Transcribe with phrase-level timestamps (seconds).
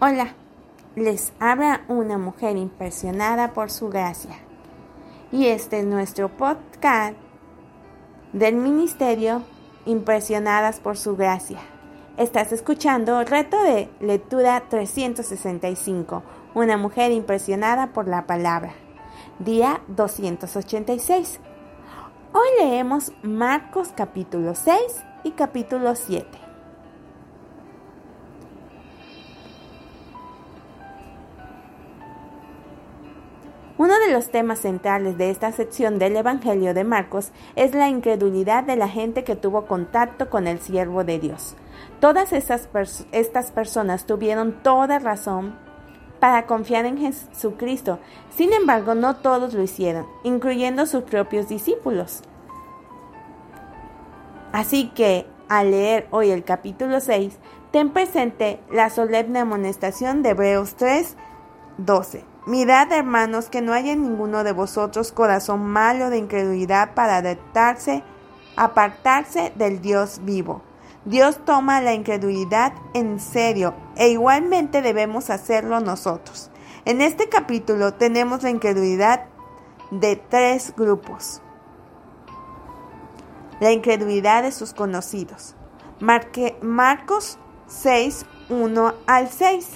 [0.00, 0.34] Hola,
[0.94, 4.36] les habla una mujer impresionada por su gracia.
[5.32, 7.16] Y este es nuestro podcast
[8.32, 9.42] del Ministerio
[9.86, 11.58] Impresionadas por su gracia.
[12.16, 16.22] Estás escuchando Reto de Lectura 365,
[16.54, 18.74] una mujer impresionada por la palabra.
[19.40, 21.40] Día 286.
[22.32, 24.78] Hoy leemos Marcos capítulo 6
[25.24, 26.47] y capítulo 7.
[33.78, 38.64] Uno de los temas centrales de esta sección del Evangelio de Marcos es la incredulidad
[38.64, 41.54] de la gente que tuvo contacto con el siervo de Dios.
[42.00, 42.66] Todas estas,
[43.52, 45.56] personas tuvieron toda razón
[46.18, 48.00] para confiar en Jesucristo.
[48.30, 52.22] Sin embargo, no todos lo hicieron, incluyendo sus propios discípulos.
[54.50, 57.38] Así que, al leer hoy el capítulo 6,
[57.70, 61.16] ten presente la solemne amonestación de Hebreos 3,
[61.76, 62.37] 12.
[62.48, 68.02] Mirad, hermanos, que no haya en ninguno de vosotros corazón malo de incredulidad para adaptarse,
[68.56, 70.62] apartarse del Dios vivo.
[71.04, 76.50] Dios toma la incredulidad en serio e igualmente debemos hacerlo nosotros.
[76.86, 79.26] En este capítulo tenemos la incredulidad
[79.90, 81.42] de tres grupos.
[83.60, 85.54] La incredulidad de sus conocidos.
[86.00, 89.68] Marcos 6, 1 al 6.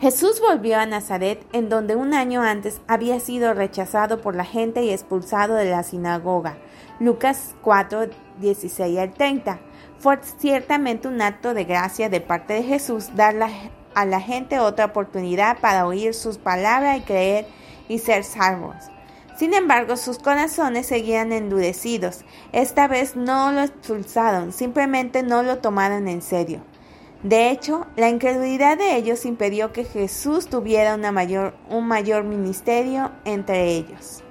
[0.00, 4.82] Jesús volvió a Nazaret, en donde un año antes había sido rechazado por la gente
[4.82, 6.58] y expulsado de la sinagoga.
[6.98, 8.08] Lucas 4,
[8.40, 9.60] 16 al 30.
[9.98, 13.36] Fue ciertamente un acto de gracia de parte de Jesús dar
[13.94, 17.46] a la gente otra oportunidad para oír sus palabras y creer
[17.88, 18.74] y ser salvos.
[19.36, 22.24] Sin embargo, sus corazones seguían endurecidos.
[22.52, 26.60] Esta vez no lo expulsaron, simplemente no lo tomaron en serio.
[27.24, 33.70] De hecho, la incredulidad de ellos impidió que Jesús tuviera mayor, un mayor ministerio entre
[33.70, 34.22] ellos.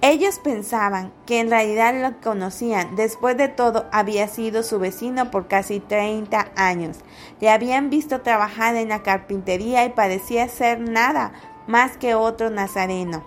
[0.00, 2.94] Ellos pensaban que en realidad lo conocían.
[2.94, 6.98] Después de todo, había sido su vecino por casi 30 años.
[7.40, 11.32] Le habían visto trabajar en la carpintería y parecía ser nada
[11.66, 13.24] más que otro nazareno.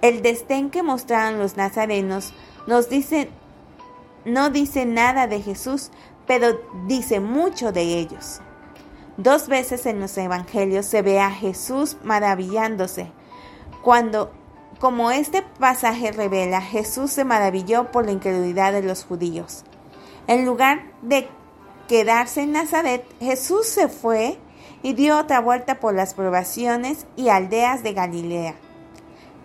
[0.00, 2.32] El destén que mostraron los nazarenos
[2.66, 3.30] nos dice,
[4.24, 5.90] no dice nada de Jesús,
[6.26, 8.40] pero dice mucho de ellos.
[9.16, 13.10] Dos veces en los evangelios se ve a Jesús maravillándose.
[13.82, 14.30] Cuando,
[14.78, 19.64] como este pasaje revela, Jesús se maravilló por la incredulidad de los judíos.
[20.26, 21.28] En lugar de
[21.88, 24.38] quedarse en Nazaret, Jesús se fue
[24.82, 28.54] y dio otra vuelta por las probaciones y aldeas de Galilea.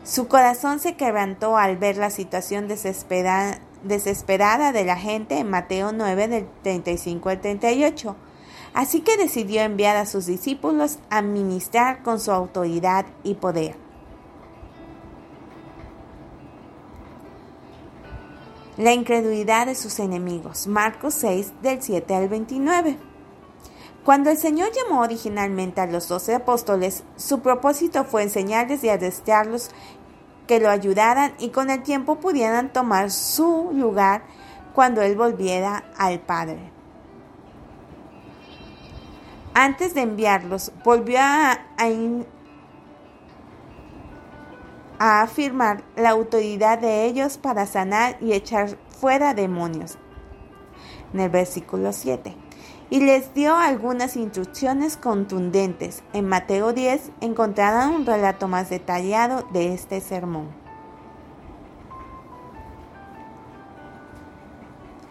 [0.03, 6.27] Su corazón se quebrantó al ver la situación desesperada, de la gente en Mateo 9
[6.27, 8.15] del 35 al 38.
[8.73, 13.75] Así que decidió enviar a sus discípulos a ministrar con su autoridad y poder.
[18.77, 20.65] La incredulidad de sus enemigos.
[20.65, 23.10] Marcos 6 del 7 al 29.
[24.05, 29.69] Cuando el Señor llamó originalmente a los doce apóstoles, su propósito fue enseñarles y adestrarlos
[30.47, 34.23] que lo ayudaran y con el tiempo pudieran tomar su lugar
[34.73, 36.71] cuando Él volviera al Padre.
[39.53, 41.59] Antes de enviarlos, volvió a,
[44.97, 49.99] a afirmar la autoridad de ellos para sanar y echar fuera demonios.
[51.13, 52.50] En el versículo 7
[52.91, 56.03] y les dio algunas instrucciones contundentes.
[56.11, 60.49] En Mateo 10 encontrarán un relato más detallado de este sermón.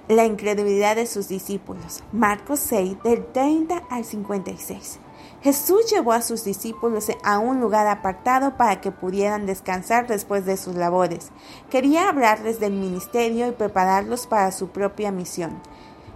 [0.09, 2.05] La incredulidad de sus discípulos.
[2.13, 5.01] Marcos 6 del 30 al 56.
[5.41, 10.59] Jesús llevó a sus discípulos a un lugar apartado para que pudieran descansar después de
[10.59, 11.31] sus labores.
[11.71, 15.63] Quería hablarles del ministerio y prepararlos para su propia misión.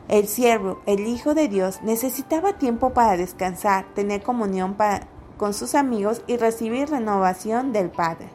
[0.09, 4.77] El siervo, el Hijo de Dios, necesitaba tiempo para descansar, tener comunión
[5.39, 8.29] con sus amigos y recibir renovación del Padre.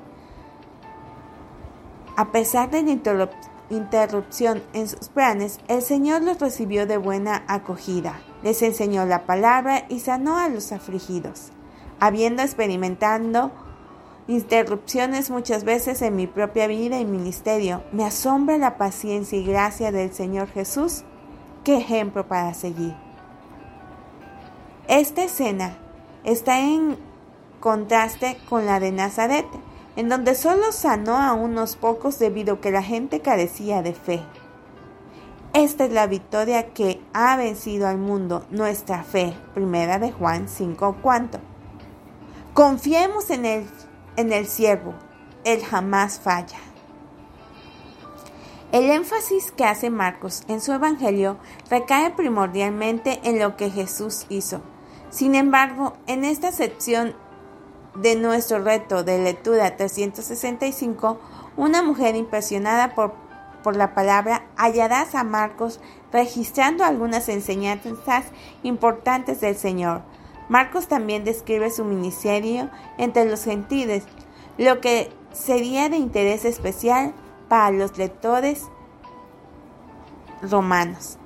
[2.17, 3.29] A pesar de la
[3.69, 9.85] interrupción en sus planes, el Señor los recibió de buena acogida, les enseñó la palabra
[9.89, 11.51] y sanó a los afligidos.
[11.99, 13.51] Habiendo experimentado
[14.27, 19.91] interrupciones muchas veces en mi propia vida y ministerio, me asombra la paciencia y gracia
[19.91, 21.03] del Señor Jesús
[21.63, 22.95] Qué ejemplo para seguir.
[24.87, 25.77] Esta escena
[26.23, 26.97] está en
[27.59, 29.45] contraste con la de Nazaret,
[29.95, 34.21] en donde solo sanó a unos pocos debido a que la gente carecía de fe.
[35.53, 39.35] Esta es la victoria que ha vencido al mundo, nuestra fe.
[39.53, 41.39] Primera de Juan 5, cuanto.
[42.53, 43.65] Confiemos en el,
[44.15, 44.93] en el siervo,
[45.43, 46.57] él jamás falla.
[48.71, 51.37] El énfasis que hace Marcos en su Evangelio
[51.71, 54.61] recae primordialmente en lo que Jesús hizo.
[55.09, 57.15] Sin embargo, en esta sección
[57.95, 61.19] de nuestro reto de lectura 365,
[61.57, 63.15] una mujer impresionada por,
[63.63, 65.79] por la palabra hallarás a Marcos
[66.13, 68.25] registrando algunas enseñanzas
[68.61, 70.03] importantes del Señor.
[70.47, 72.69] Marcos también describe su ministerio
[72.99, 74.03] entre los gentiles,
[74.59, 77.15] lo que sería de interés especial
[77.49, 78.67] para los lectores
[80.41, 81.17] romanos.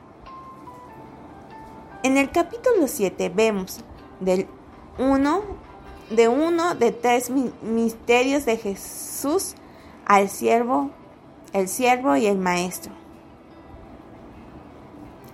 [2.02, 3.82] En el capítulo 7 vemos
[4.20, 4.48] del
[4.98, 5.42] uno,
[6.10, 9.56] de uno de tres misterios de Jesús
[10.06, 10.90] al siervo,
[11.54, 12.92] el siervo y el maestro.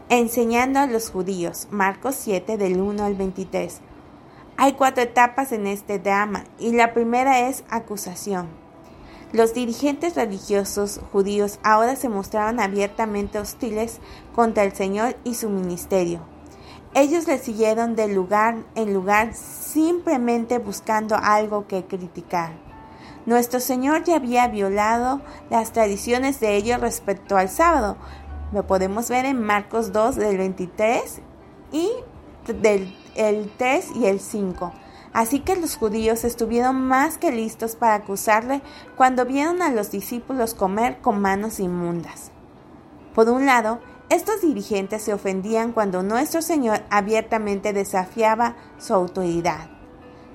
[0.09, 3.79] Enseñando a los judíos, Marcos 7 del 1 al 23.
[4.57, 8.47] Hay cuatro etapas en este drama y la primera es acusación.
[9.31, 13.99] Los dirigentes religiosos judíos ahora se mostraron abiertamente hostiles
[14.33, 16.21] contra el Señor y su ministerio.
[16.95, 22.53] Ellos le siguieron de lugar en lugar simplemente buscando algo que criticar.
[23.27, 25.21] Nuestro Señor ya había violado
[25.51, 27.97] las tradiciones de ellos respecto al sábado.
[28.51, 31.21] Lo podemos ver en Marcos 2 del 23
[31.71, 31.91] y
[32.47, 34.73] del el 3 y el 5.
[35.13, 38.61] Así que los judíos estuvieron más que listos para acusarle
[38.95, 42.31] cuando vieron a los discípulos comer con manos inmundas.
[43.15, 43.79] Por un lado,
[44.09, 49.69] estos dirigentes se ofendían cuando nuestro Señor abiertamente desafiaba su autoridad.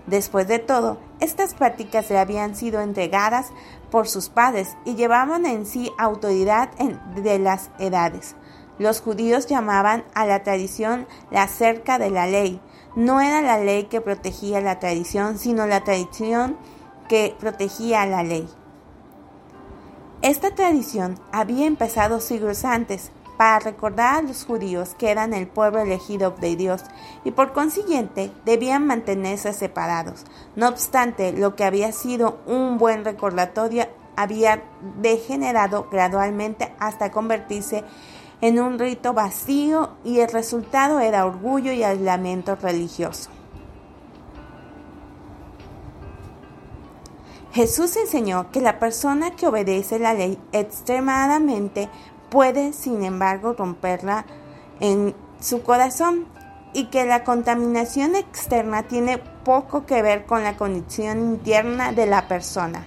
[0.06, 3.48] Después de todo, estas prácticas le habían sido entregadas
[3.90, 6.70] por sus padres y llevaban en sí autoridad
[7.16, 8.36] de las edades.
[8.78, 12.60] Los judíos llamaban a la tradición la cerca de la ley,
[12.96, 16.56] no era la ley que protegía la tradición, sino la tradición
[17.08, 18.48] que protegía la ley.
[20.22, 25.80] Esta tradición había empezado siglos antes para recordar a los judíos que eran el pueblo
[25.80, 26.82] elegido de Dios
[27.24, 30.24] y por consiguiente debían mantenerse separados.
[30.56, 33.86] No obstante, lo que había sido un buen recordatorio
[34.16, 34.62] había
[35.02, 37.84] degenerado gradualmente hasta convertirse en
[38.42, 43.30] un rito vacío y el resultado era orgullo y aislamiento religioso.
[47.52, 51.88] Jesús enseñó que la persona que obedece la ley extremadamente
[52.28, 54.26] puede, sin embargo, romperla
[54.80, 56.26] en su corazón
[56.72, 62.26] y que la contaminación externa tiene poco que ver con la condición interna de la
[62.26, 62.86] persona.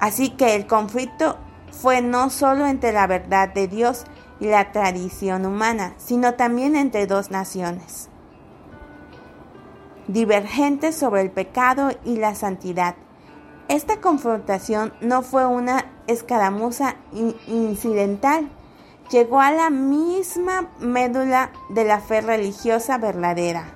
[0.00, 1.36] Así que el conflicto
[1.70, 4.04] fue no solo entre la verdad de Dios
[4.40, 8.08] y la tradición humana, sino también entre dos naciones,
[10.08, 12.96] divergentes sobre el pecado y la santidad.
[13.68, 16.96] Esta confrontación no fue una escaramuza
[17.48, 18.48] incidental,
[19.10, 23.72] llegó a la misma médula de la fe religiosa verdadera.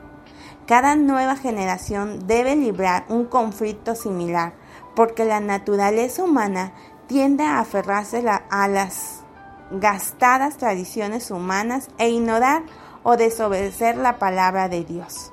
[0.66, 4.52] Cada nueva generación debe librar un conflicto similar,
[4.94, 6.72] porque la naturaleza humana
[7.08, 9.19] tiende a aferrarse a las
[9.70, 12.62] gastadas tradiciones humanas e ignorar
[13.02, 15.32] o desobedecer la palabra de Dios.